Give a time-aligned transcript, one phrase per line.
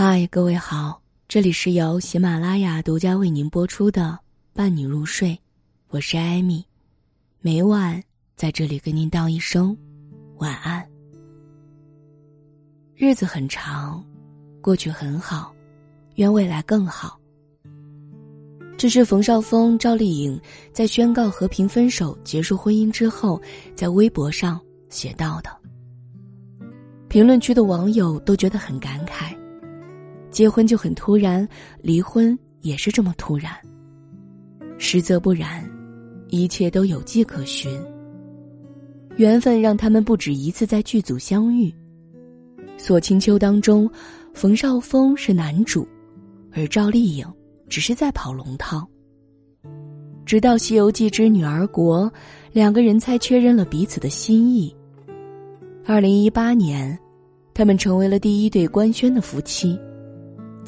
[0.00, 4.16] 嗨，各位好，这里是由喜马拉雅独家为您播出的
[4.56, 5.30] 《伴你入睡》，
[5.88, 6.64] 我是艾米，
[7.40, 8.00] 每晚
[8.36, 9.76] 在这里跟您道一声
[10.36, 10.88] 晚安。
[12.94, 14.00] 日子很长，
[14.60, 15.52] 过去很好，
[16.14, 17.18] 愿未来更好。
[18.76, 20.40] 这是冯绍峰、赵丽颖
[20.72, 23.42] 在宣告和平分手、结束婚姻之后，
[23.74, 24.60] 在微博上
[24.90, 25.50] 写到的。
[27.08, 29.36] 评论区的网友都觉得很感慨。
[30.38, 31.48] 结婚就很突然，
[31.82, 33.50] 离婚也是这么突然。
[34.78, 35.68] 实则不然，
[36.28, 37.76] 一切都有迹可循。
[39.16, 41.68] 缘分让他们不止一次在剧组相遇。
[42.76, 43.90] 《锁清秋》当中，
[44.32, 45.84] 冯绍峰是男主，
[46.52, 47.26] 而赵丽颖
[47.68, 48.88] 只是在跑龙套。
[50.24, 52.08] 直到《西游记之女儿国》，
[52.52, 54.72] 两个人才确认了彼此的心意。
[55.84, 56.96] 二零一八年，
[57.52, 59.76] 他们成为了第一对官宣的夫妻。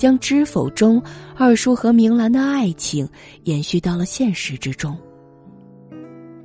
[0.01, 1.01] 将《知否》中
[1.37, 3.07] 二叔和明兰的爱情
[3.43, 4.97] 延续到了现实之中。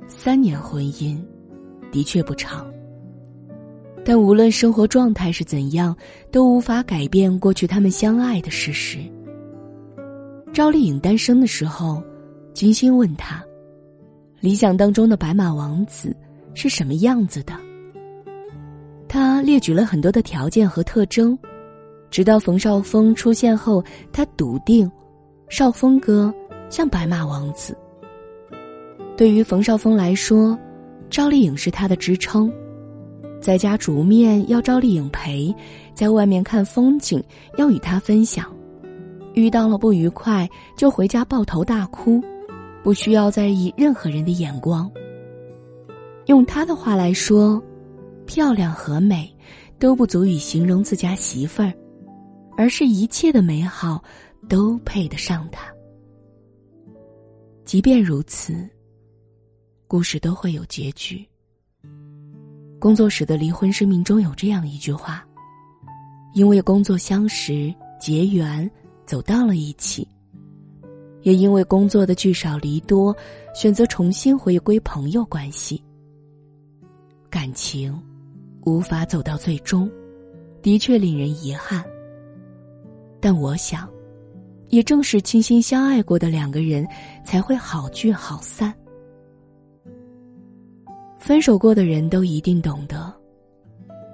[0.06, 1.18] 三年婚姻，
[1.90, 2.70] 的确不长，
[4.04, 5.96] 但无论生活状态是怎样，
[6.30, 8.98] 都无法改变过去他们相爱的事实。
[10.52, 12.02] 赵丽颖单身的时候，
[12.52, 13.42] 金星问他
[14.38, 16.14] ：“理想当中的白马王子
[16.52, 17.54] 是什么样子的？”
[19.08, 21.38] 他列举了很多的条件和特征。
[22.10, 24.90] 直到冯绍峰出现后，他笃定，
[25.48, 26.32] 绍峰哥
[26.70, 27.76] 像白马王子。
[29.16, 30.58] 对于冯绍峰来说，
[31.08, 32.52] 赵丽颖是他的支撑，
[33.40, 35.54] 在家煮面要赵丽颖陪，
[35.94, 37.22] 在外面看风景
[37.56, 38.46] 要与他分享，
[39.34, 42.22] 遇到了不愉快就回家抱头大哭，
[42.82, 44.90] 不需要在意任何人的眼光。
[46.26, 47.62] 用他的话来说，
[48.26, 49.32] 漂亮和美
[49.78, 51.72] 都不足以形容自家媳妇儿。
[52.56, 54.02] 而是一切的美好，
[54.48, 55.72] 都配得上他。
[57.64, 58.68] 即便如此，
[59.86, 61.26] 故事都会有结局。
[62.78, 65.26] 工作室的离婚声明中有这样一句话：
[66.34, 68.70] 因为工作相识结缘，
[69.04, 70.06] 走到了一起；
[71.22, 73.16] 也因为工作的聚少离多，
[73.54, 75.82] 选择重新回归朋友关系。
[77.28, 78.00] 感情
[78.64, 79.90] 无法走到最终，
[80.62, 81.84] 的确令人遗憾。
[83.20, 83.88] 但我想，
[84.68, 86.86] 也正是倾心相爱过的两个人，
[87.24, 88.72] 才会好聚好散。
[91.18, 93.12] 分手过的人都一定懂得，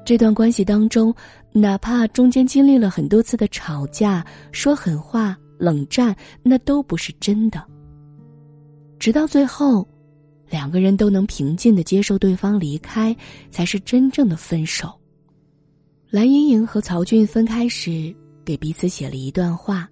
[0.05, 1.15] 这段关系当中，
[1.53, 7.63] 哪怕中间经历了很多次的吵架、说狠话、冷战，那都不是真的。
[8.99, 9.87] 直到最后，
[10.49, 13.15] 两个人都能平静的接受对方离开，
[13.51, 14.91] 才是真正的分手。
[16.09, 18.15] 蓝盈莹和曹骏分开时。
[18.44, 19.88] 给彼此写了一段话。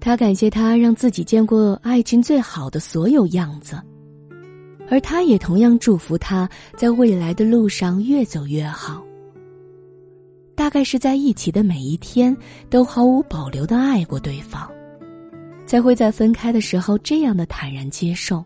[0.00, 3.80] 他感谢他让自己见过爱情最好的所有样子，
[4.88, 9.02] 而他也同样祝福他在未来的路上越走越好。
[10.54, 12.34] 大概是在一起的每一天
[12.70, 14.70] 都毫无保留的爱过对方，
[15.66, 18.44] 才会在分开的时候这样的坦然接受。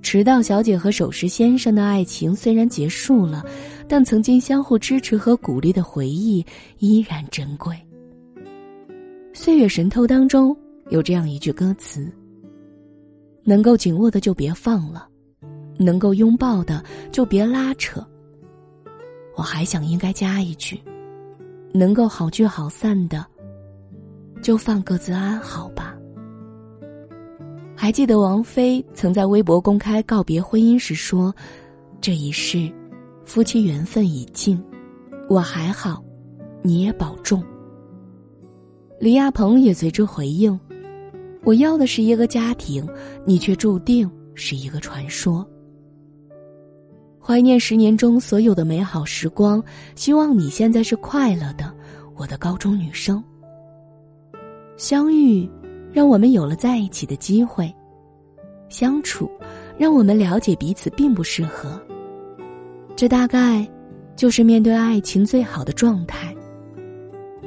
[0.00, 3.44] 迟到小姐和守时先生的爱情虽然结束了，
[3.88, 6.44] 但曾经相互支持和鼓励的回忆
[6.78, 7.74] 依然珍贵。
[9.32, 10.56] 《岁月神偷》当中
[10.90, 12.10] 有这样一句歌词
[13.44, 15.08] ：“能够紧握的就别放了，
[15.78, 18.04] 能够拥抱的就别拉扯。”
[19.36, 20.80] 我还想应该加一句
[21.74, 23.26] ：“能够好聚好散的，
[24.40, 25.94] 就放各自安好吧。”
[27.76, 31.34] 还记得王菲曾在微博公开告别婚姻时说
[32.00, 32.72] ：“这一世，
[33.24, 34.62] 夫妻缘分已尽，
[35.28, 36.02] 我还好，
[36.62, 37.42] 你也保重。”
[39.00, 40.58] 李亚鹏也随之回应
[41.44, 42.86] ：“我要的是一个家庭，
[43.24, 45.46] 你却注定是一个传说。”
[47.20, 49.62] 怀念十年中所有的美好时光，
[49.94, 51.74] 希望你现在是快乐的，
[52.16, 53.22] 我的高中女生。
[54.76, 55.48] 相遇。
[55.92, 57.72] 让我们有了在一起的机会，
[58.68, 59.30] 相处，
[59.78, 61.80] 让我们了解彼此并不适合。
[62.96, 63.68] 这大概
[64.16, 66.34] 就是面对爱情最好的状态。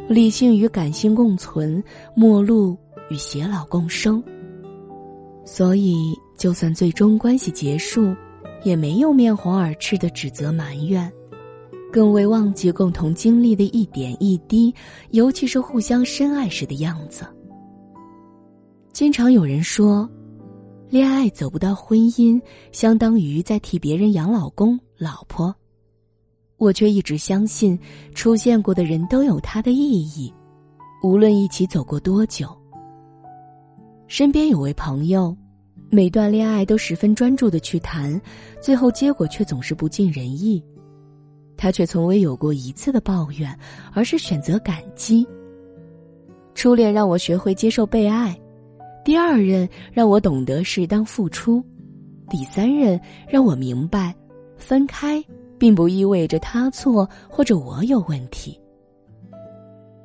[0.08, 1.84] 理性与感性共存，
[2.16, 2.78] 陌路
[3.10, 4.24] 与偕老共生。
[5.46, 8.14] 所以，就算最终关系结束，
[8.64, 11.12] 也没有面红耳赤的指责埋怨，
[11.92, 14.74] 更未忘记共同经历的一点一滴，
[15.12, 17.26] 尤其是互相深爱时的样子。
[18.92, 20.10] 经常有人说，
[20.90, 22.42] 恋爱走不到婚姻，
[22.72, 25.54] 相当于在替别人养老公、老婆。
[26.56, 27.78] 我却一直相信，
[28.16, 30.34] 出现过的人都有他的意义，
[31.04, 32.58] 无论一起走过多久。
[34.08, 35.36] 身边有位朋友，
[35.90, 38.20] 每段恋爱都十分专注的去谈，
[38.62, 40.64] 最后结果却总是不尽人意。
[41.58, 43.54] 他却从未有过一次的抱怨，
[43.92, 45.28] 而是选择感激。
[46.56, 48.40] 初恋让我学会接受被爱，
[49.08, 51.64] 第二任让我懂得适当付出，
[52.30, 54.14] 第三任让我明白，
[54.58, 55.24] 分开
[55.58, 58.60] 并不意味着他错或者我有问题。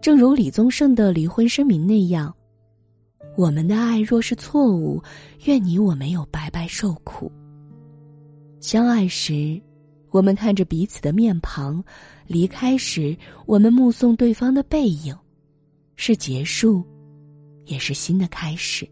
[0.00, 2.32] 正如李宗盛的离婚声明那样
[3.37, 5.02] ：“我们的爱若是错误，
[5.46, 7.28] 愿你我没有白白受苦。”
[8.62, 9.60] 相爱时。
[10.12, 11.82] 我们看着彼此的面庞，
[12.28, 13.16] 离开时，
[13.46, 15.12] 我们目送对方的背影，
[15.96, 16.84] 是结束，
[17.67, 18.88] 也是新的开始。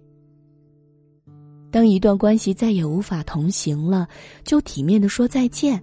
[1.71, 4.09] 当一段关系再也无法同行了，
[4.43, 5.83] 就体面的说再见，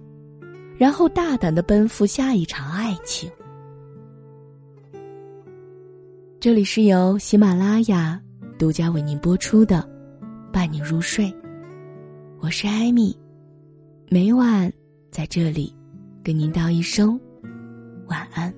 [0.76, 3.30] 然后大胆的奔赴下一场爱情。
[6.40, 8.20] 这里是由喜马拉雅
[8.58, 9.88] 独家为您播出的
[10.52, 11.24] 《伴你入睡》，
[12.40, 13.18] 我是艾米，
[14.08, 14.72] 每晚。
[15.10, 15.74] 在这里，
[16.22, 17.18] 跟您道一声
[18.08, 18.54] 晚安。